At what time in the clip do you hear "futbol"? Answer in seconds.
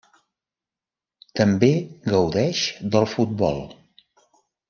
3.13-3.61